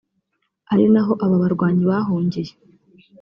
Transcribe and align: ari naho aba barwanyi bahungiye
ari 0.71 0.85
naho 0.93 1.13
aba 1.25 1.37
barwanyi 1.43 1.83
bahungiye 1.89 2.51